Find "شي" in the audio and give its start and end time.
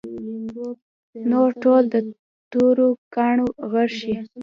3.99-4.13